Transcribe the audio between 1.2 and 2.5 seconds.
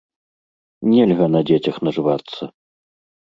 на дзецях нажывацца.